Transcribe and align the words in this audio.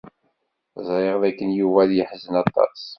Ẓriɣ 0.87 1.15
dakken 1.21 1.49
Yuba 1.57 1.79
ad 1.83 1.91
yeḥzen 1.97 2.33
aṭas. 2.43 2.81